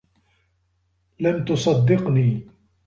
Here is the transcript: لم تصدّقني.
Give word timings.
لم 1.19 1.45
تصدّقني. 1.45 2.47